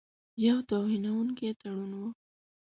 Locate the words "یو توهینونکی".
0.45-1.49